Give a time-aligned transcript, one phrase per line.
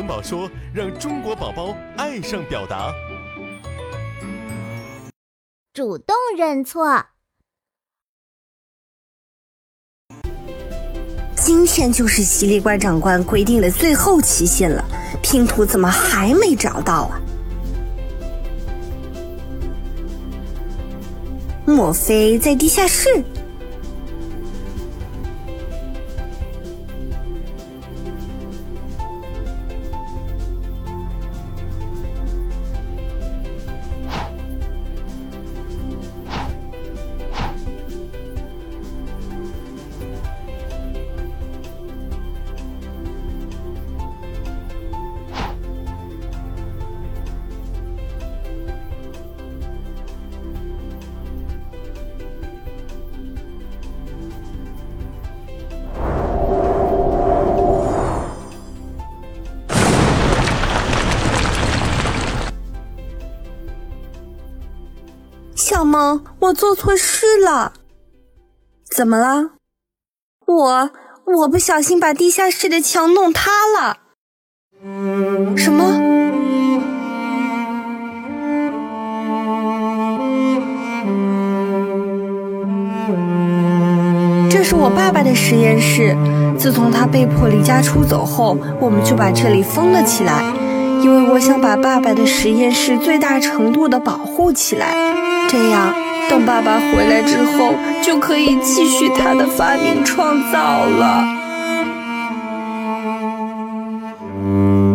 [0.00, 2.90] 萌宝说，让中国宝宝爱上表达。
[5.74, 7.04] 主动认错。
[11.36, 14.82] 今天就是犀利怪长官规定的最后期限了，
[15.22, 17.20] 拼图怎么还没找到啊？
[21.66, 23.22] 莫非在地下室？
[65.60, 67.74] 小萌，我做错事了。
[68.90, 69.50] 怎么了？
[70.46, 70.90] 我
[71.26, 73.98] 我不小心把地下室的墙弄塌了。
[75.54, 75.84] 什么？
[84.50, 86.16] 这是我爸爸的实验室。
[86.58, 90.42] 自从他被迫离家出走后，我们就把这里封了起来，
[91.02, 95.19] 因为我想把爸爸的实验室最大程度的保护起来。
[95.50, 95.92] 这样，
[96.28, 101.24] 等爸爸回来之后，就可以继续他的发明创造了。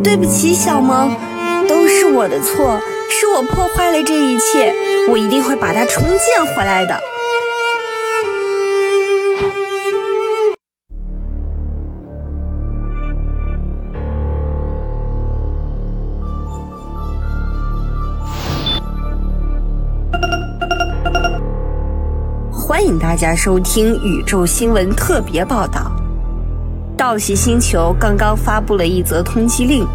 [0.02, 1.12] 对不起，小萌，
[1.68, 4.74] 都是我的错，是我破坏了这一切，
[5.10, 6.98] 我一定会把它重建回来的。
[22.76, 25.90] 欢迎大家收听宇宙新闻特别报道。
[26.98, 29.88] 道喜星球刚刚发布了一则通缉令，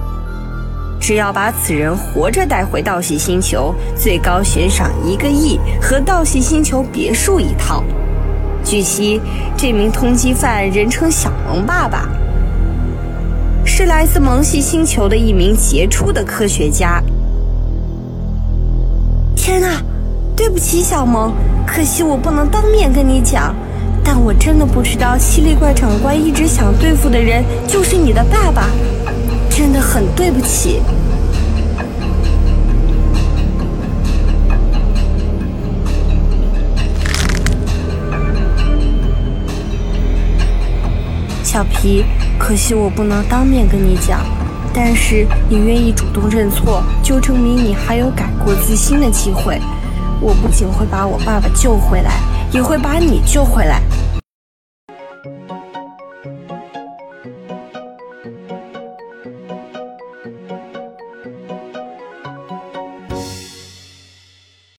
[0.99, 7.85] 只要把此人活着带回道喜星球，最高悬赏一个亿和道喜星球别墅一套。
[8.65, 9.21] 据悉，
[9.59, 12.09] 这名通缉犯人称小萌爸爸，
[13.63, 17.05] 是来自萌系星球的一名杰出的科学家。
[19.37, 19.69] 天哪！
[20.41, 21.35] 对不起，小萌，
[21.67, 23.55] 可惜我不能当面跟你讲。
[24.03, 28.67] 但我真的不知道，犀利怪长官一直想对付的人就是你的爸爸，
[29.51, 30.81] 真的很对不起。
[41.45, 42.03] 小皮，
[42.39, 44.21] 可惜我不能当面跟你讲，
[44.73, 49.61] 但是你愿意主动认错，就证明你还有改过自新的机会。
[50.21, 52.13] 我不仅会把我爸爸救回来，
[52.53, 53.83] 也会把你救回来。